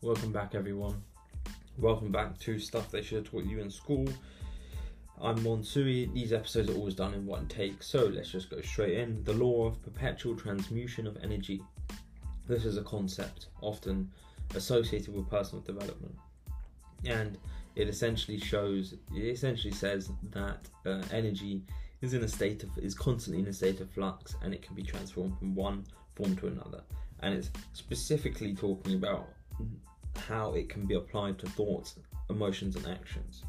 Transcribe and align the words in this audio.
Welcome 0.00 0.30
back, 0.30 0.54
everyone. 0.54 1.02
Welcome 1.76 2.12
back 2.12 2.38
to 2.38 2.60
Stuff 2.60 2.88
They 2.88 3.02
Should 3.02 3.16
Have 3.16 3.30
Taught 3.32 3.46
You 3.46 3.58
in 3.58 3.68
School. 3.68 4.06
I'm 5.20 5.36
Monsui. 5.38 6.14
These 6.14 6.32
episodes 6.32 6.70
are 6.70 6.74
always 6.74 6.94
done 6.94 7.14
in 7.14 7.26
one 7.26 7.48
take, 7.48 7.82
so 7.82 8.04
let's 8.04 8.30
just 8.30 8.48
go 8.48 8.60
straight 8.60 8.96
in. 8.96 9.24
The 9.24 9.32
law 9.32 9.66
of 9.66 9.82
perpetual 9.82 10.36
transmutation 10.36 11.08
of 11.08 11.18
energy. 11.20 11.60
This 12.46 12.64
is 12.64 12.76
a 12.76 12.82
concept 12.84 13.48
often 13.60 14.08
associated 14.54 15.12
with 15.16 15.28
personal 15.28 15.64
development, 15.64 16.14
and 17.04 17.36
it 17.74 17.88
essentially 17.88 18.38
shows, 18.38 18.92
it 18.92 19.18
essentially 19.18 19.74
says 19.74 20.12
that 20.30 20.60
uh, 20.86 21.02
energy 21.10 21.64
is 22.02 22.14
in 22.14 22.22
a 22.22 22.28
state 22.28 22.62
of 22.62 22.70
is 22.78 22.94
constantly 22.94 23.42
in 23.42 23.48
a 23.48 23.52
state 23.52 23.80
of 23.80 23.90
flux, 23.90 24.36
and 24.42 24.54
it 24.54 24.62
can 24.62 24.76
be 24.76 24.84
transformed 24.84 25.36
from 25.40 25.56
one 25.56 25.84
form 26.14 26.36
to 26.36 26.46
another. 26.46 26.82
And 27.18 27.34
it's 27.34 27.50
specifically 27.72 28.54
talking 28.54 28.94
about 28.94 29.30
how 30.18 30.54
it 30.54 30.68
can 30.68 30.86
be 30.86 30.94
applied 30.94 31.38
to 31.38 31.46
thoughts, 31.46 31.96
emotions, 32.30 32.76
and 32.76 32.86
actions. 32.86 33.42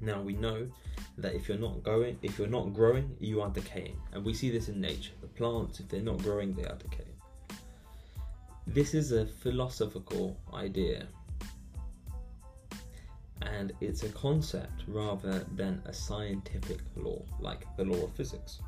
Now 0.00 0.20
we 0.20 0.34
know 0.34 0.68
that 1.16 1.34
if 1.34 1.48
you're 1.48 1.58
not 1.58 1.82
going, 1.82 2.18
if 2.22 2.38
you're 2.38 2.46
not 2.46 2.72
growing, 2.72 3.16
you 3.18 3.40
are 3.40 3.50
decaying, 3.50 3.96
and 4.12 4.24
we 4.24 4.32
see 4.34 4.50
this 4.50 4.68
in 4.68 4.80
nature. 4.80 5.12
The 5.20 5.26
plants, 5.28 5.80
if 5.80 5.88
they're 5.88 6.00
not 6.00 6.22
growing, 6.22 6.54
they 6.54 6.64
are 6.64 6.76
decaying. 6.76 7.08
This 8.66 8.94
is 8.94 9.12
a 9.12 9.26
philosophical 9.26 10.38
idea, 10.54 11.06
and 13.42 13.72
it's 13.80 14.02
a 14.02 14.10
concept 14.10 14.82
rather 14.86 15.44
than 15.56 15.82
a 15.86 15.92
scientific 15.92 16.80
law, 16.94 17.22
like 17.40 17.64
the 17.76 17.84
law 17.84 18.04
of 18.04 18.12
physics. 18.12 18.60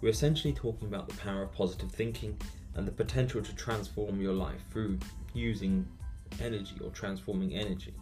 We're 0.00 0.10
essentially 0.10 0.52
talking 0.52 0.88
about 0.88 1.08
the 1.08 1.16
power 1.16 1.42
of 1.42 1.52
positive 1.52 1.90
thinking 1.90 2.38
and 2.74 2.86
the 2.86 2.92
potential 2.92 3.42
to 3.42 3.54
transform 3.56 4.20
your 4.20 4.34
life 4.34 4.60
through 4.70 4.98
using 5.32 5.86
energy 6.40 6.76
or 6.82 6.90
transforming 6.90 7.54
energy. 7.54 7.94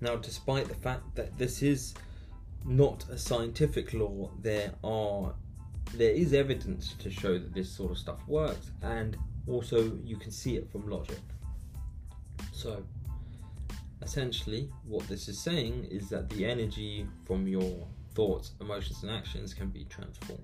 Now, 0.00 0.16
despite 0.16 0.68
the 0.68 0.74
fact 0.74 1.14
that 1.14 1.38
this 1.38 1.62
is 1.62 1.94
not 2.64 3.04
a 3.10 3.16
scientific 3.18 3.94
law, 3.94 4.30
there 4.42 4.72
are 4.84 5.34
there 5.94 6.10
is 6.10 6.32
evidence 6.32 6.94
to 6.98 7.10
show 7.10 7.38
that 7.38 7.54
this 7.54 7.70
sort 7.70 7.92
of 7.92 7.98
stuff 7.98 8.26
works, 8.26 8.70
and 8.82 9.16
also 9.46 9.92
you 10.04 10.16
can 10.16 10.30
see 10.32 10.56
it 10.56 10.70
from 10.70 10.88
logic. 10.88 11.20
So, 12.52 12.82
essentially, 14.02 14.68
what 14.84 15.06
this 15.08 15.28
is 15.28 15.38
saying 15.38 15.84
is 15.90 16.08
that 16.08 16.28
the 16.30 16.44
energy 16.44 17.06
from 17.24 17.46
your 17.46 17.86
thoughts, 18.14 18.52
emotions, 18.60 19.02
and 19.02 19.12
actions 19.12 19.54
can 19.54 19.68
be 19.68 19.84
transformed. 19.84 20.42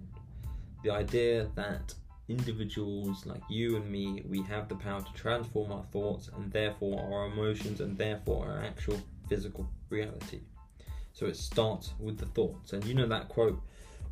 The 0.85 0.91
idea 0.91 1.49
that 1.55 1.95
individuals 2.33 3.27
like 3.27 3.43
you 3.49 3.77
and 3.77 3.91
me, 3.91 4.23
we 4.29 4.43
have 4.43 4.69
the 4.69 4.75
power 4.75 5.03
to 5.03 5.13
transform 5.15 5.71
our 5.73 5.85
thoughts 5.93 6.31
and 6.35 6.51
therefore 6.51 6.99
our 7.01 7.27
emotions 7.27 7.81
and 7.81 7.97
therefore 7.97 8.47
our 8.47 8.63
actual 8.65 9.01
physical 9.29 9.69
reality. 9.91 10.41
So 11.13 11.27
it 11.27 11.37
starts 11.37 11.93
with 12.01 12.19
the 12.19 12.27
thoughts. 12.27 12.73
And 12.73 12.85
you 12.85 12.95
know 12.95 13.07
that 13.07 13.29
quote 13.29 13.61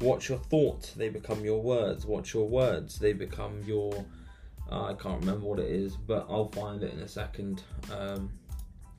watch 0.01 0.29
your 0.29 0.39
thoughts, 0.39 0.93
they 0.93 1.09
become 1.09 1.45
your 1.45 1.63
words. 1.63 2.07
Watch 2.07 2.35
your 2.35 2.49
words, 2.49 2.99
they 2.99 3.13
become 3.13 3.63
your. 3.65 4.05
Uh, 4.71 4.85
I 4.85 4.95
can't 4.95 5.19
remember 5.21 5.47
what 5.47 5.59
it 5.59 5.71
is, 5.71 5.97
but 5.97 6.27
I'll 6.31 6.51
find 6.51 6.83
it 6.83 6.93
in 6.93 7.01
a 7.01 7.09
second. 7.09 7.63
Um, 7.93 8.31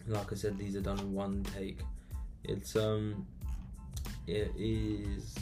like 0.08 0.32
I 0.32 0.36
said, 0.36 0.58
these 0.58 0.76
are 0.76 0.82
done 0.82 1.00
in 1.00 1.14
one 1.14 1.46
take. 1.56 1.80
It's 2.44 2.76
um, 2.76 3.26
it 4.28 4.52
is. 4.58 5.36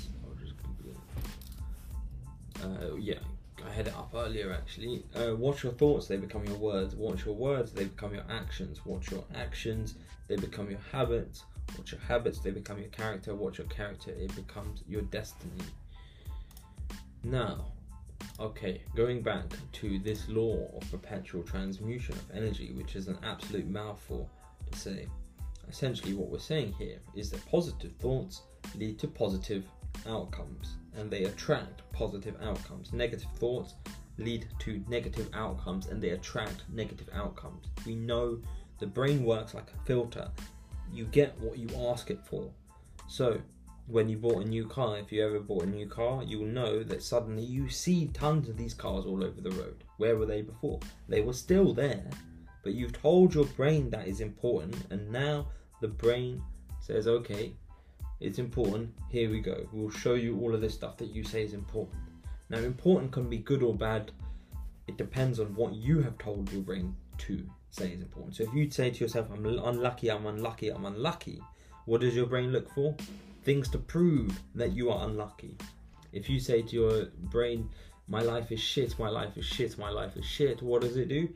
Uh, 2.61 2.95
yeah, 2.97 3.19
I 3.65 3.71
had 3.71 3.87
it 3.87 3.95
up 3.95 4.11
earlier 4.15 4.51
actually. 4.53 5.03
Uh, 5.15 5.35
watch 5.35 5.63
your 5.63 5.73
thoughts, 5.73 6.07
they 6.07 6.17
become 6.17 6.45
your 6.45 6.57
words. 6.57 6.95
Watch 6.95 7.25
your 7.25 7.35
words, 7.35 7.71
they 7.71 7.85
become 7.85 8.13
your 8.13 8.25
actions. 8.29 8.85
Watch 8.85 9.11
your 9.11 9.23
actions, 9.35 9.95
they 10.27 10.35
become 10.35 10.69
your 10.69 10.79
habits. 10.91 11.43
Watch 11.77 11.91
your 11.91 12.01
habits, 12.01 12.39
they 12.39 12.51
become 12.51 12.79
your 12.79 12.89
character. 12.89 13.35
Watch 13.35 13.57
your 13.57 13.67
character, 13.67 14.11
it 14.11 14.35
becomes 14.35 14.83
your 14.87 15.01
destiny. 15.03 15.63
Now, 17.23 17.73
okay, 18.39 18.81
going 18.95 19.21
back 19.21 19.45
to 19.73 19.99
this 19.99 20.27
law 20.29 20.69
of 20.75 20.89
perpetual 20.91 21.43
transmutation 21.43 22.15
of 22.15 22.31
energy, 22.33 22.71
which 22.71 22.95
is 22.95 23.07
an 23.07 23.17
absolute 23.23 23.67
mouthful 23.67 24.29
to 24.71 24.77
say. 24.77 25.07
Essentially, 25.69 26.13
what 26.13 26.29
we're 26.29 26.39
saying 26.39 26.73
here 26.79 26.99
is 27.13 27.29
that 27.29 27.45
positive 27.45 27.91
thoughts 27.99 28.41
lead 28.75 28.97
to 28.99 29.07
positive 29.07 29.65
outcomes 30.07 30.75
and 30.95 31.09
they 31.09 31.23
attract 31.25 31.81
positive 31.91 32.35
outcomes. 32.41 32.93
Negative 32.93 33.29
thoughts 33.35 33.75
lead 34.17 34.47
to 34.59 34.83
negative 34.87 35.29
outcomes 35.33 35.87
and 35.87 36.01
they 36.01 36.09
attract 36.09 36.63
negative 36.69 37.09
outcomes. 37.13 37.67
We 37.85 37.95
know 37.95 38.39
the 38.79 38.87
brain 38.87 39.23
works 39.23 39.53
like 39.53 39.71
a 39.73 39.85
filter. 39.85 40.29
You 40.91 41.05
get 41.05 41.39
what 41.39 41.57
you 41.57 41.69
ask 41.89 42.09
it 42.09 42.19
for. 42.25 42.49
So, 43.07 43.41
when 43.87 44.07
you 44.07 44.17
bought 44.17 44.43
a 44.43 44.47
new 44.47 44.67
car, 44.67 44.99
if 44.99 45.11
you 45.11 45.25
ever 45.25 45.39
bought 45.39 45.63
a 45.63 45.69
new 45.69 45.87
car, 45.87 46.23
you 46.23 46.39
will 46.39 46.45
know 46.45 46.83
that 46.83 47.01
suddenly 47.01 47.43
you 47.43 47.69
see 47.69 48.07
tons 48.13 48.47
of 48.47 48.55
these 48.55 48.73
cars 48.73 49.05
all 49.05 49.23
over 49.23 49.41
the 49.41 49.51
road. 49.51 49.83
Where 49.97 50.15
were 50.15 50.27
they 50.27 50.43
before? 50.43 50.79
They 51.07 51.21
were 51.21 51.33
still 51.33 51.73
there, 51.73 52.05
but 52.63 52.73
you've 52.73 52.93
told 52.93 53.33
your 53.33 53.45
brain 53.45 53.89
that 53.89 54.07
is 54.07 54.21
important, 54.21 54.75
and 54.91 55.11
now 55.11 55.47
the 55.81 55.87
brain 55.87 56.41
says, 56.81 57.07
okay, 57.07 57.53
it's 58.19 58.39
important. 58.39 58.93
Here 59.09 59.29
we 59.29 59.39
go. 59.39 59.67
We'll 59.71 59.89
show 59.89 60.13
you 60.13 60.39
all 60.39 60.53
of 60.53 60.61
this 60.61 60.73
stuff 60.73 60.97
that 60.97 61.13
you 61.13 61.23
say 61.23 61.43
is 61.43 61.53
important. 61.53 62.01
Now, 62.49 62.57
important 62.59 63.11
can 63.11 63.29
be 63.29 63.37
good 63.37 63.63
or 63.63 63.73
bad. 63.73 64.11
It 64.87 64.97
depends 64.97 65.39
on 65.39 65.55
what 65.55 65.73
you 65.73 66.01
have 66.01 66.17
told 66.17 66.51
your 66.51 66.61
brain 66.61 66.95
to 67.19 67.47
say 67.69 67.91
is 67.91 68.01
important. 68.01 68.35
So 68.35 68.43
if 68.43 68.53
you 68.53 68.69
say 68.69 68.89
to 68.89 68.99
yourself, 68.99 69.27
I'm 69.31 69.45
unlucky, 69.45 70.09
I'm 70.09 70.25
unlucky, 70.25 70.69
I'm 70.69 70.85
unlucky, 70.85 71.41
what 71.85 72.01
does 72.01 72.15
your 72.15 72.25
brain 72.25 72.51
look 72.51 72.73
for? 72.73 72.95
Things 73.43 73.69
to 73.69 73.77
prove 73.77 74.39
that 74.55 74.71
you 74.73 74.89
are 74.89 75.07
unlucky. 75.07 75.55
If 76.11 76.29
you 76.29 76.39
say 76.39 76.61
to 76.63 76.75
your 76.75 77.05
brain, 77.31 77.69
my 78.07 78.21
life 78.21 78.51
is 78.51 78.59
shit, 78.59 78.97
my 78.97 79.09
life 79.09 79.37
is 79.37 79.45
shit, 79.45 79.77
my 79.77 79.89
life 79.89 80.17
is 80.17 80.25
shit, 80.25 80.61
what 80.61 80.81
does 80.81 80.97
it 80.97 81.07
do? 81.07 81.29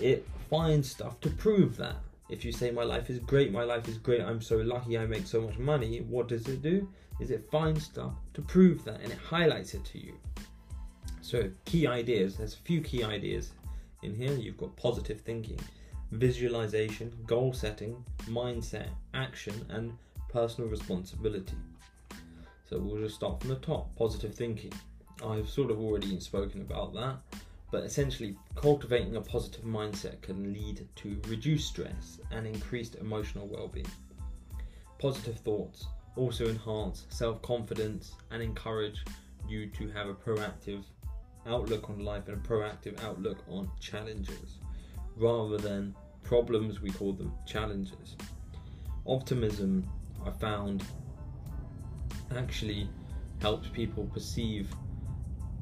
It 0.00 0.26
finds 0.48 0.88
stuff 0.88 1.20
to 1.20 1.30
prove 1.30 1.76
that. 1.78 1.96
If 2.30 2.44
you 2.44 2.52
say 2.52 2.70
my 2.70 2.84
life 2.84 3.10
is 3.10 3.18
great, 3.18 3.50
my 3.50 3.64
life 3.64 3.88
is 3.88 3.98
great, 3.98 4.20
I'm 4.22 4.40
so 4.40 4.58
lucky, 4.58 4.96
I 4.96 5.04
make 5.04 5.26
so 5.26 5.40
much 5.40 5.58
money, 5.58 5.98
what 6.02 6.28
does 6.28 6.46
it 6.46 6.62
do? 6.62 6.88
Is 7.18 7.32
it 7.32 7.50
finds 7.50 7.84
stuff 7.84 8.12
to 8.34 8.42
prove 8.42 8.84
that 8.84 9.00
and 9.00 9.10
it 9.12 9.18
highlights 9.18 9.74
it 9.74 9.84
to 9.86 9.98
you. 9.98 10.14
So 11.20 11.50
key 11.64 11.86
ideas, 11.88 12.36
there's 12.36 12.54
a 12.54 12.58
few 12.58 12.80
key 12.82 13.02
ideas 13.02 13.52
in 14.02 14.14
here. 14.14 14.32
You've 14.32 14.56
got 14.56 14.74
positive 14.76 15.20
thinking, 15.20 15.58
visualization, 16.12 17.12
goal 17.26 17.52
setting, 17.52 18.04
mindset, 18.26 18.88
action, 19.12 19.54
and 19.68 19.92
personal 20.28 20.70
responsibility. 20.70 21.56
So 22.68 22.78
we'll 22.78 23.02
just 23.02 23.16
start 23.16 23.40
from 23.40 23.50
the 23.50 23.56
top. 23.56 23.94
Positive 23.96 24.34
thinking. 24.34 24.72
I've 25.26 25.48
sort 25.48 25.70
of 25.70 25.80
already 25.80 26.18
spoken 26.20 26.60
about 26.62 26.94
that. 26.94 27.16
But 27.70 27.84
essentially, 27.84 28.36
cultivating 28.56 29.16
a 29.16 29.20
positive 29.20 29.64
mindset 29.64 30.20
can 30.22 30.52
lead 30.52 30.88
to 30.96 31.20
reduced 31.28 31.68
stress 31.68 32.20
and 32.32 32.46
increased 32.46 32.96
emotional 32.96 33.46
well 33.46 33.68
being. 33.68 33.86
Positive 34.98 35.38
thoughts 35.38 35.86
also 36.16 36.48
enhance 36.48 37.06
self 37.10 37.40
confidence 37.42 38.12
and 38.30 38.42
encourage 38.42 39.04
you 39.48 39.66
to 39.70 39.88
have 39.90 40.08
a 40.08 40.14
proactive 40.14 40.84
outlook 41.46 41.88
on 41.88 42.00
life 42.04 42.28
and 42.28 42.36
a 42.36 42.48
proactive 42.48 43.02
outlook 43.02 43.38
on 43.48 43.70
challenges 43.80 44.58
rather 45.16 45.56
than 45.58 45.94
problems, 46.22 46.80
we 46.80 46.90
call 46.90 47.12
them 47.12 47.32
challenges. 47.46 48.16
Optimism, 49.06 49.88
I 50.24 50.30
found, 50.30 50.84
actually 52.36 52.88
helps 53.40 53.68
people 53.68 54.04
perceive 54.12 54.68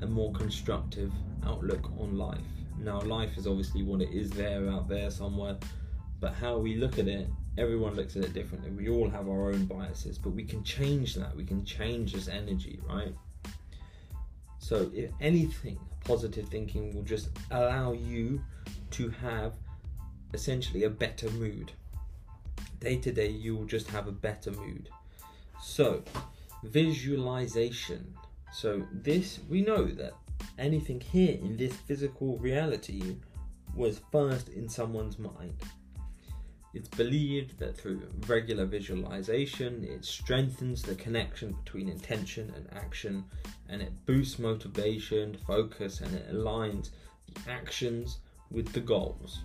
a 0.03 0.07
more 0.07 0.33
constructive 0.33 1.13
outlook 1.45 1.91
on 1.99 2.17
life. 2.17 2.39
Now, 2.79 3.01
life 3.01 3.37
is 3.37 3.47
obviously 3.47 3.83
what 3.83 4.01
it 4.01 4.11
is 4.11 4.31
there 4.31 4.69
out 4.69 4.89
there 4.89 5.11
somewhere, 5.11 5.57
but 6.21 6.35
how 6.35 6.59
we 6.59 6.77
look 6.77 6.99
at 6.99 7.09
it, 7.09 7.29
everyone 7.57 7.95
looks 7.95 8.17
at 8.17 8.25
it 8.25 8.33
differently. 8.33 8.71
We 8.71 8.89
all 8.89 9.11
have 9.11 9.29
our 9.29 9.51
own 9.51 9.67
biases, 9.67 10.19
but 10.19 10.31
we 10.31 10.45
can 10.45 10.63
change 10.63 11.15
that. 11.17 11.35
We 11.35 11.45
can 11.45 11.65
change 11.65 12.13
this 12.13 12.29
energy, 12.29 12.81
right? 12.89 13.15
So, 14.59 14.91
if 14.95 15.11
anything, 15.21 15.79
positive 16.05 16.49
thinking 16.49 16.95
will 16.95 17.03
just 17.03 17.31
allow 17.51 17.93
you 17.93 18.43
to 18.93 19.09
have 19.11 19.55
essentially 20.35 20.85
a 20.85 20.91
better 20.91 21.31
mood. 21.31 21.73
Day 22.81 22.97
to 22.97 23.13
day, 23.13 23.31
you 23.31 23.57
will 23.57 23.65
just 23.65 23.89
have 23.91 24.07
a 24.07 24.13
better 24.13 24.53
mood. 24.53 24.89
So, 25.61 26.03
visualization. 26.63 28.15
So, 28.53 28.87
this 28.93 29.41
we 29.49 29.63
know 29.63 29.85
that 29.85 30.15
anything 30.59 31.01
here 31.01 31.39
in 31.41 31.57
this 31.57 31.75
physical 31.75 32.39
reality 32.39 33.17
was 33.75 34.01
first 34.11 34.49
in 34.49 34.69
someone's 34.69 35.19
mind. 35.19 35.55
It's 36.75 36.89
believed 36.89 37.59
that 37.59 37.77
through 37.77 38.03
regular 38.27 38.67
visualization, 38.67 39.85
it 39.85 40.05
strengthens 40.05 40.83
the 40.83 40.95
connection 40.97 41.57
between 41.65 41.89
intention 41.89 42.53
and 42.55 42.69
action, 42.75 43.25
and 43.69 43.81
it 43.81 43.93
boosts 44.07 44.39
motivation, 44.39 45.37
focus, 45.47 46.01
and 46.01 46.15
it 46.15 46.31
aligns 46.33 46.91
the 47.27 47.51
actions 47.51 48.19
with 48.51 48.73
the 48.73 48.81
goals. 48.81 49.41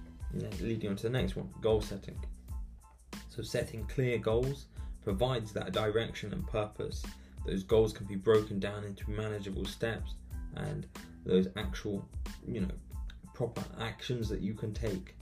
leading 0.60 0.90
on 0.90 0.96
to 0.98 1.04
the 1.04 1.10
next 1.10 1.36
one 1.36 1.50
goal 1.62 1.82
setting. 1.82 2.20
So, 3.30 3.42
setting 3.42 3.86
clear 3.86 4.18
goals 4.18 4.66
provides 5.04 5.52
that 5.54 5.72
direction 5.72 6.34
and 6.34 6.46
purpose. 6.48 7.04
Those 7.46 7.64
goals 7.64 7.94
can 7.94 8.06
be 8.06 8.16
broken 8.16 8.60
down 8.60 8.84
into 8.84 9.10
manageable 9.10 9.66
steps 9.66 10.16
and 10.56 10.88
those 11.26 11.48
actual, 11.58 12.08
you 12.48 12.62
know, 12.62 12.72
proper 13.34 13.64
actions 13.82 14.30
that 14.30 14.42
you 14.42 14.54
can 14.54 14.74
take. 14.74 15.16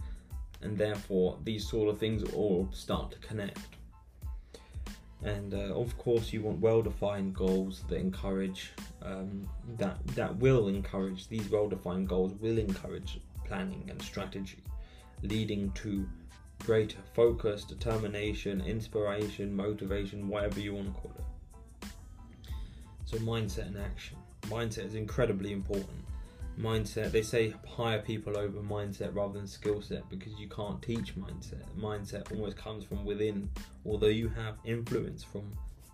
And 0.62 0.78
therefore, 0.78 1.40
these 1.44 1.68
sort 1.68 1.90
of 1.90 1.98
things 1.98 2.24
all 2.34 2.70
start 2.72 3.12
to 3.12 3.18
connect. 3.20 3.78
And 5.24 5.54
uh, 5.54 5.76
of 5.76 5.98
course, 5.98 6.34
you 6.34 6.42
want 6.42 6.60
well-defined 6.60 7.36
goals 7.36 7.84
that 7.90 7.98
encourage 7.98 8.72
um, 9.04 9.48
that 9.78 10.06
that 10.16 10.36
will 10.38 10.68
encourage 10.68 11.28
these 11.28 11.48
well-defined 11.50 12.08
goals 12.08 12.34
will 12.34 12.58
encourage 12.58 13.20
planning 13.46 13.86
and 13.90 14.02
strategy, 14.02 14.64
leading 15.22 15.72
to 15.72 16.08
greater 16.66 16.98
focus, 17.14 17.64
determination, 17.64 18.62
inspiration, 18.62 19.56
motivation, 19.56 20.28
whatever 20.28 20.60
you 20.60 20.74
want 20.76 20.88
to 20.88 21.02
call 21.02 21.12
it. 21.18 21.24
So, 23.12 23.18
mindset 23.18 23.68
and 23.68 23.78
action. 23.78 24.18
Mindset 24.44 24.86
is 24.86 24.96
incredibly 24.96 25.52
important. 25.52 26.06
Mindset, 26.58 27.12
they 27.12 27.22
say 27.22 27.54
hire 27.68 28.00
people 28.00 28.38
over 28.38 28.62
mindset 28.62 29.14
rather 29.14 29.34
than 29.34 29.48
skill 29.48 29.82
set 29.82 30.10
because 30.10 30.32
you 30.40 30.48
can't 30.48 30.82
teach 30.82 31.18
mindset. 31.18 31.64
Mindset 31.78 32.32
almost 32.32 32.56
comes 32.56 32.86
from 32.86 33.04
within, 33.04 33.50
although 33.86 34.08
you 34.08 34.30
have 34.30 34.56
influence 34.64 35.26
from 35.26 35.44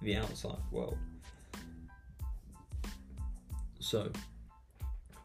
the 0.03 0.15
outside 0.15 0.59
world. 0.71 0.99
So, 3.79 4.11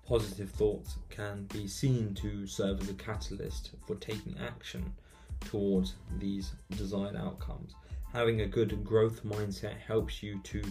positive 0.07 0.51
thoughts 0.51 0.97
can 1.11 1.45
be 1.53 1.67
seen 1.67 2.15
to 2.15 2.47
serve 2.47 2.81
as 2.81 2.89
a 2.89 2.95
catalyst 2.95 3.73
for 3.87 3.97
taking 3.97 4.35
action 4.39 4.95
towards 5.41 5.97
these 6.19 6.53
desired 6.71 7.17
outcomes. 7.17 7.75
Having 8.15 8.41
a 8.41 8.47
good 8.47 8.83
growth 8.83 9.25
mindset 9.25 9.79
helps 9.79 10.23
you 10.23 10.39
to 10.45 10.63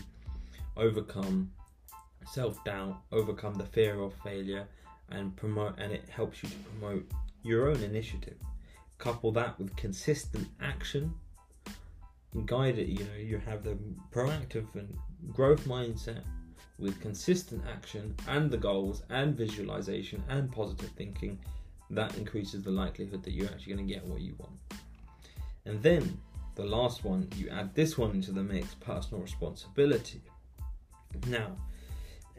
overcome 0.78 1.52
self 2.26 2.64
doubt, 2.64 2.98
overcome 3.12 3.56
the 3.56 3.66
fear 3.66 4.00
of 4.02 4.14
failure, 4.24 4.68
and 5.10 5.36
promote, 5.36 5.78
and 5.78 5.92
it 5.92 6.08
helps 6.10 6.44
you 6.44 6.50
to 6.50 6.56
promote 6.56 7.06
your 7.44 7.70
own 7.70 7.82
initiative. 7.84 8.38
Couple 8.98 9.32
that 9.32 9.58
with 9.58 9.76
consistent 9.76 10.48
action, 10.62 11.14
and 12.34 12.48
guide 12.48 12.78
it. 12.78 12.88
You 12.88 13.04
know, 13.06 13.16
you 13.18 13.38
have 13.40 13.64
the 13.64 13.78
proactive 14.12 14.74
and 14.76 14.98
growth 15.34 15.66
mindset 15.66 16.22
with 16.80 17.00
consistent 17.00 17.64
action 17.72 18.16
and 18.28 18.50
the 18.50 18.58
goals 18.58 19.04
and 19.10 19.36
visualization 19.36 20.24
and 20.30 20.52
positive 20.52 20.90
thinking. 20.92 21.40
That 21.90 22.18
increases 22.18 22.64
the 22.64 22.72
likelihood 22.72 23.24
that 23.24 23.34
you're 23.34 23.50
actually 23.50 23.74
going 23.74 23.88
to 23.88 23.94
get 23.94 24.06
what 24.06 24.22
you 24.22 24.34
want. 24.38 24.58
And 25.66 25.82
then 25.84 26.18
the 26.56 26.64
last 26.66 27.04
one, 27.04 27.28
you 27.36 27.50
add 27.50 27.76
this 27.76 27.98
one 27.98 28.12
into 28.12 28.32
the 28.32 28.44
mix 28.44 28.74
personal 28.76 29.22
responsibility. 29.22 30.22
Now, 31.28 31.58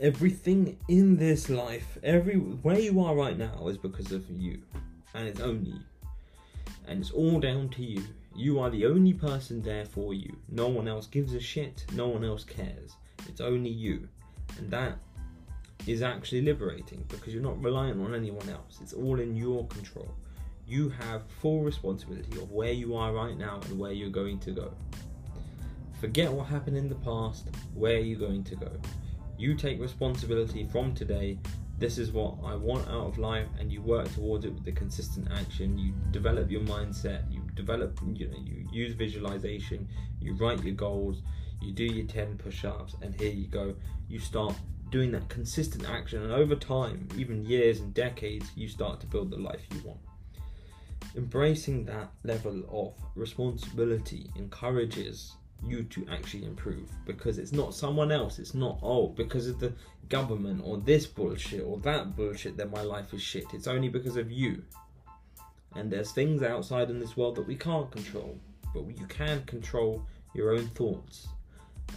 everything 0.01 0.79
in 0.89 1.17
this 1.17 1.49
life, 1.49 1.99
every 2.03 2.37
where 2.37 2.79
you 2.79 3.01
are 3.03 3.15
right 3.15 3.39
now 3.39 3.69
is 3.69 3.79
because 3.79 4.13
of 4.13 4.29
you, 4.31 4.63
and 5.15 5.29
it's 5.29 5.41
only 5.41 5.71
you, 5.71 5.81
and 6.87 7.01
it's 7.01 7.11
all 7.11 7.41
down 7.41 7.69
to 7.71 7.83
you. 7.83 8.03
You 8.35 8.61
are 8.61 8.71
the 8.71 8.87
only 8.87 9.13
person 9.13 9.63
there 9.63 9.85
for 9.85 10.15
you. 10.15 10.37
No 10.49 10.69
one 10.69 10.89
else 10.89 11.07
gives 11.07 11.35
a 11.35 11.41
shit. 11.41 11.85
No 11.93 12.09
one 12.09 12.25
else 12.25 12.45
cares. 12.45 12.97
It's 13.29 13.41
only 13.41 13.71
you, 13.71 14.09
and 14.59 14.71
that 14.71 14.99
is 15.87 16.03
actually 16.03 16.43
liberating 16.43 17.05
because 17.09 17.33
you're 17.35 17.43
not 17.43 17.63
reliant 17.63 18.01
on 18.01 18.15
anyone 18.15 18.49
else. 18.49 18.79
It's 18.81 18.93
all 18.93 19.21
in 19.21 19.37
your 19.37 19.67
control. 19.67 20.09
You 20.67 20.89
have 20.91 21.23
full 21.41 21.61
responsibility 21.61 22.41
of 22.41 22.51
where 22.53 22.73
you 22.73 22.95
are 22.95 23.13
right 23.13 23.37
now 23.37 23.61
and 23.65 23.79
where 23.79 23.93
you're 23.93 24.11
going 24.11 24.39
to 24.41 24.53
go. 24.53 24.73
Forget 26.03 26.33
what 26.33 26.49
happened 26.49 26.77
in 26.77 26.89
the 26.89 26.97
past. 26.97 27.47
Where 27.75 27.95
are 27.95 28.01
you 28.01 28.17
going 28.17 28.43
to 28.43 28.57
go? 28.57 28.73
You 29.39 29.55
take 29.55 29.81
responsibility 29.81 30.67
from 30.67 30.97
today. 30.97 31.39
This 31.79 31.97
is 31.97 32.11
what 32.11 32.39
I 32.45 32.57
want 32.57 32.89
out 32.89 33.07
of 33.07 33.19
life, 33.19 33.47
and 33.61 33.73
you 33.73 33.83
work 33.83 34.13
towards 34.13 34.45
it 34.45 34.53
with 34.53 34.65
the 34.65 34.73
consistent 34.73 35.29
action. 35.31 35.79
You 35.79 35.95
develop 36.11 36.51
your 36.51 36.63
mindset. 36.63 37.33
You 37.33 37.43
develop, 37.55 38.01
you 38.15 38.27
know, 38.27 38.37
you 38.37 38.67
use 38.73 38.95
visualization. 38.95 39.87
You 40.21 40.35
write 40.35 40.65
your 40.65 40.75
goals. 40.75 41.23
You 41.61 41.71
do 41.71 41.85
your 41.85 42.09
10 42.09 42.37
push 42.37 42.65
ups, 42.65 42.97
and 43.01 43.15
here 43.15 43.31
you 43.31 43.47
go. 43.47 43.77
You 44.09 44.19
start 44.19 44.57
doing 44.91 45.13
that 45.13 45.29
consistent 45.29 45.89
action, 45.89 46.21
and 46.21 46.33
over 46.33 46.57
time, 46.57 47.07
even 47.17 47.45
years 47.45 47.79
and 47.79 47.95
decades, 47.95 48.51
you 48.57 48.67
start 48.67 48.99
to 49.03 49.07
build 49.07 49.31
the 49.31 49.39
life 49.39 49.61
you 49.73 49.81
want. 49.85 50.01
Embracing 51.15 51.85
that 51.85 52.11
level 52.25 52.65
of 52.73 52.95
responsibility 53.15 54.33
encourages 54.35 55.37
you 55.67 55.85
to 55.85 56.07
actually 56.11 56.45
improve 56.45 56.91
because 57.07 57.39
it's 57.39 57.53
not 57.53 57.75
someone 57.75 58.11
else. 58.11 58.39
It's 58.39 58.55
not, 58.55 58.79
oh, 58.83 59.09
because 59.09 59.47
of 59.47 59.61
the 59.61 59.73
government 60.09 60.63
or 60.65 60.79
this 60.79 61.07
bullshit 61.07 61.63
or 61.65 61.79
that 61.79 62.17
bullshit 62.17 62.57
that 62.57 62.71
my 62.71 62.83
life 62.83 63.15
is 63.15 63.23
shit. 63.23 63.45
It's 63.53 63.67
only 63.67 63.89
because 63.89 64.17
of 64.17 64.31
you. 64.31 64.63
And 65.75 65.91
there's 65.91 66.13
things 66.13 66.43
outside 66.43 66.91
in 66.91 67.01
this 67.01 67.17
world 67.17 67.37
that 67.37 67.47
we 67.47 67.57
can't 67.57 67.91
control, 67.91 68.39
but 68.75 68.85
you 68.99 69.07
can 69.07 69.43
control 69.45 70.05
your 70.35 70.53
own 70.53 70.67
thoughts 70.69 71.29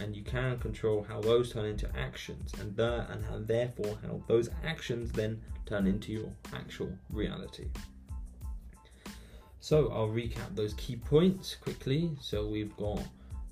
and 0.00 0.14
you 0.14 0.22
can 0.22 0.58
control 0.58 1.04
how 1.08 1.20
those 1.20 1.52
turn 1.52 1.66
into 1.66 1.88
actions 1.96 2.52
and 2.60 2.76
there 2.76 3.06
and 3.10 3.24
how 3.24 3.38
therefore 3.38 3.98
how 4.02 4.20
those 4.26 4.50
actions 4.64 5.12
then 5.12 5.40
turn 5.64 5.86
into 5.86 6.12
your 6.12 6.30
actual 6.52 6.90
reality. 7.10 7.66
So 9.60 9.90
I'll 9.92 10.08
recap 10.08 10.54
those 10.54 10.74
key 10.74 10.96
points 10.96 11.56
quickly. 11.56 12.12
So 12.20 12.46
we've 12.46 12.76
got 12.76 13.00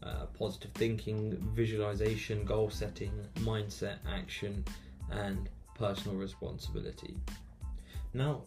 uh, 0.04 0.26
positive 0.38 0.70
thinking, 0.72 1.36
visualization, 1.54 2.44
goal 2.44 2.70
setting, 2.70 3.12
mindset, 3.36 3.96
action, 4.08 4.64
and 5.10 5.48
personal 5.74 6.16
responsibility. 6.16 7.16
Now, 8.12 8.42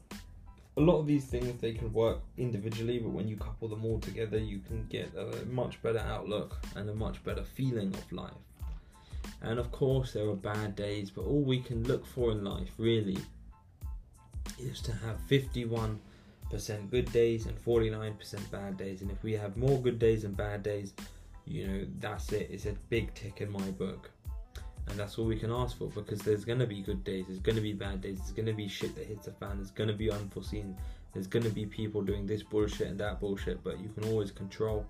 a 0.78 0.82
lot 0.82 1.00
of 1.00 1.08
these 1.08 1.26
things 1.26 1.60
they 1.60 1.74
can 1.74 1.92
work 1.92 2.20
individually, 2.38 3.00
but 3.00 3.10
when 3.10 3.28
you 3.28 3.36
couple 3.36 3.68
them 3.68 3.84
all 3.84 4.00
together, 4.00 4.38
you 4.38 4.60
can 4.60 4.86
get 4.88 5.12
a 5.16 5.46
much 5.48 5.82
better 5.82 6.00
outlook 6.00 6.56
and 6.76 6.90
a 6.90 6.94
much 6.94 7.24
better 7.24 7.44
feeling 7.44 7.94
of 7.94 8.12
life. 8.12 8.32
And 9.42 9.60
of 9.60 9.72
course, 9.72 10.14
there 10.14 10.28
are 10.30 10.36
bad 10.36 10.76
days, 10.76 11.10
but 11.10 11.24
all 11.24 11.42
we 11.42 11.60
can 11.60 11.84
look 11.84 12.06
for 12.06 12.32
in 12.32 12.44
life 12.44 12.72
really 12.78 13.18
is 14.60 14.80
to 14.82 14.92
have 14.92 15.18
51% 15.28 15.98
good 16.90 17.12
days 17.12 17.46
and 17.48 17.66
49% 17.66 18.52
bad 18.52 18.78
days. 18.78 19.02
And 19.02 19.12
if 19.12 19.24
we 19.24 19.34
have 19.34 19.58
more 19.58 19.80
good 19.82 20.00
days 20.00 20.24
and 20.24 20.38
bad 20.38 20.64
days, 20.64 20.94
you 21.48 21.68
know, 21.68 21.88
that's 22.00 22.32
it. 22.34 22.50
It's 22.52 22.66
a 22.66 22.74
big 22.90 23.14
tick 23.14 23.42
in 23.42 23.50
my 23.52 23.72
book. 23.72 24.12
And 24.90 24.98
that's 24.98 25.18
all 25.18 25.26
we 25.26 25.38
can 25.38 25.52
ask 25.52 25.78
for 25.78 25.88
because 25.88 26.20
there's 26.20 26.46
going 26.46 26.60
to 26.60 26.68
be 26.68 26.82
good 26.82 27.04
days, 27.04 27.26
there's 27.28 27.40
going 27.40 27.56
to 27.56 27.62
be 27.62 27.74
bad 27.74 28.02
days, 28.02 28.20
there's 28.20 28.32
going 28.32 28.46
to 28.46 28.54
be 28.54 28.68
shit 28.68 28.96
that 28.96 29.06
hits 29.06 29.26
the 29.26 29.34
fan, 29.34 29.58
there's 29.58 29.72
going 29.72 29.90
to 29.90 29.96
be 29.96 30.10
unforeseen, 30.10 30.78
there's 31.14 31.28
going 31.28 31.44
to 31.44 31.50
be 31.50 31.66
people 31.66 32.02
doing 32.02 32.26
this 32.26 32.42
bullshit 32.42 32.88
and 32.88 33.00
that 33.00 33.20
bullshit, 33.20 33.62
but 33.66 33.80
you 33.82 33.90
can 33.90 34.06
always 34.06 34.32
control, 34.32 34.86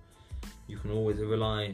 you 0.67 0.77
can 0.77 0.91
always 0.91 1.17
rely 1.17 1.73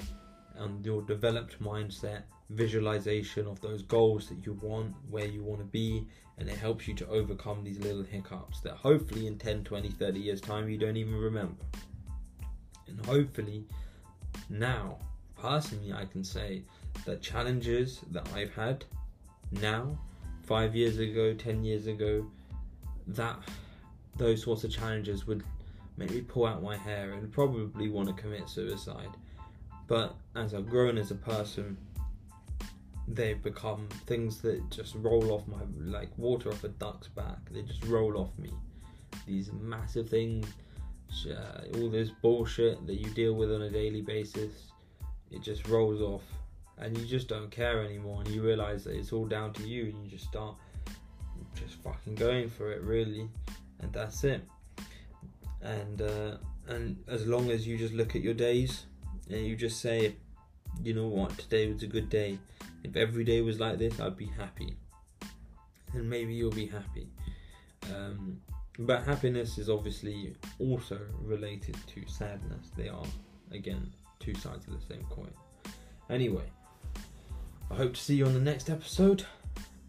on 0.57 0.81
your 0.85 1.01
developed 1.01 1.61
mindset, 1.61 2.21
visualization 2.49 3.45
of 3.45 3.59
those 3.59 3.81
goals 3.81 4.29
that 4.29 4.45
you 4.45 4.53
want, 4.61 4.93
where 5.09 5.25
you 5.25 5.43
want 5.43 5.59
to 5.59 5.65
be, 5.65 6.07
and 6.37 6.47
it 6.47 6.57
helps 6.57 6.87
you 6.87 6.93
to 6.93 7.07
overcome 7.09 7.61
these 7.63 7.79
little 7.79 8.03
hiccups 8.03 8.61
that 8.61 8.73
hopefully 8.73 9.27
in 9.27 9.37
10, 9.37 9.65
20, 9.65 9.89
30 9.89 10.19
years' 10.19 10.39
time 10.39 10.69
you 10.69 10.77
don't 10.77 10.97
even 10.97 11.15
remember. 11.15 11.63
And 12.87 13.05
hopefully 13.05 13.65
now, 14.53 14.99
personally, 15.35 15.93
I 15.93 16.05
can 16.05 16.23
say 16.23 16.61
that 17.05 17.23
challenges 17.23 18.01
that 18.11 18.29
I've 18.35 18.53
had 18.53 18.85
now, 19.51 19.97
five 20.43 20.75
years 20.75 20.99
ago, 20.99 21.33
ten 21.33 21.63
years 21.63 21.87
ago, 21.87 22.29
that 23.07 23.39
those 24.15 24.43
sorts 24.43 24.63
of 24.63 24.69
challenges 24.69 25.25
would 25.25 25.43
make 25.97 26.11
me 26.11 26.21
pull 26.21 26.45
out 26.45 26.61
my 26.61 26.77
hair 26.77 27.13
and 27.13 27.31
probably 27.31 27.89
want 27.89 28.07
to 28.09 28.13
commit 28.13 28.47
suicide. 28.47 29.09
But 29.87 30.15
as 30.35 30.53
I've 30.53 30.69
grown 30.69 30.99
as 30.99 31.09
a 31.09 31.15
person, 31.15 31.75
they've 33.07 33.41
become 33.41 33.89
things 34.05 34.39
that 34.41 34.69
just 34.69 34.93
roll 34.95 35.31
off 35.31 35.47
my 35.47 35.61
like 35.79 36.15
water 36.15 36.49
off 36.49 36.63
a 36.63 36.69
duck's 36.69 37.07
back. 37.07 37.39
They 37.49 37.63
just 37.63 37.83
roll 37.85 38.19
off 38.19 38.37
me. 38.37 38.51
These 39.25 39.51
massive 39.51 40.09
things 40.09 40.45
uh, 41.27 41.61
all 41.75 41.89
this 41.89 42.09
bullshit 42.21 42.85
that 42.87 42.95
you 42.95 43.09
deal 43.11 43.33
with 43.33 43.51
on 43.51 43.61
a 43.63 43.69
daily 43.69 44.01
basis, 44.01 44.71
it 45.31 45.41
just 45.41 45.67
rolls 45.67 46.01
off, 46.01 46.23
and 46.77 46.97
you 46.97 47.05
just 47.05 47.27
don't 47.27 47.51
care 47.51 47.83
anymore, 47.83 48.21
and 48.21 48.29
you 48.33 48.41
realize 48.41 48.83
that 48.83 48.95
it's 48.95 49.13
all 49.13 49.25
down 49.25 49.53
to 49.53 49.63
you, 49.67 49.85
and 49.85 50.03
you 50.03 50.09
just 50.09 50.25
start 50.25 50.55
just 51.55 51.75
fucking 51.83 52.15
going 52.15 52.49
for 52.49 52.71
it, 52.71 52.81
really, 52.81 53.29
and 53.79 53.91
that's 53.93 54.23
it. 54.23 54.41
And 55.61 56.01
uh, 56.01 56.37
and 56.67 56.97
as 57.07 57.25
long 57.27 57.49
as 57.51 57.65
you 57.67 57.77
just 57.77 57.93
look 57.93 58.15
at 58.15 58.21
your 58.21 58.33
days 58.33 58.85
and 59.29 59.45
you 59.45 59.55
just 59.55 59.81
say, 59.81 60.15
you 60.83 60.93
know 60.93 61.07
what, 61.07 61.37
today 61.37 61.71
was 61.71 61.83
a 61.83 61.87
good 61.87 62.09
day. 62.09 62.39
If 62.83 62.95
every 62.95 63.23
day 63.23 63.41
was 63.41 63.59
like 63.59 63.77
this, 63.77 63.99
I'd 63.99 64.17
be 64.17 64.25
happy, 64.25 64.75
and 65.93 66.09
maybe 66.09 66.33
you'll 66.33 66.51
be 66.51 66.67
happy. 66.67 67.07
Um, 67.93 68.41
But 68.79 69.03
happiness 69.03 69.57
is 69.57 69.69
obviously 69.69 70.35
also 70.59 70.99
related 71.21 71.77
to 71.87 72.07
sadness. 72.07 72.71
They 72.75 72.89
are, 72.89 73.05
again, 73.51 73.91
two 74.19 74.33
sides 74.33 74.67
of 74.67 74.73
the 74.73 74.93
same 74.93 75.03
coin. 75.09 75.31
Anyway, 76.09 76.45
I 77.69 77.75
hope 77.75 77.93
to 77.93 78.01
see 78.01 78.15
you 78.15 78.25
on 78.25 78.33
the 78.33 78.39
next 78.39 78.69
episode. 78.69 79.25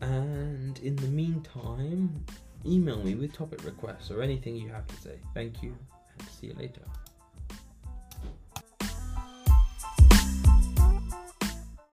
And 0.00 0.78
in 0.80 0.96
the 0.96 1.08
meantime, 1.08 2.24
email 2.66 3.02
me 3.02 3.14
with 3.14 3.32
topic 3.32 3.64
requests 3.64 4.10
or 4.10 4.20
anything 4.20 4.56
you 4.56 4.68
have 4.68 4.86
to 4.86 4.96
say. 4.96 5.18
Thank 5.32 5.62
you, 5.62 5.74
and 6.18 6.28
see 6.28 6.48
you 6.48 6.54
later. 6.54 6.82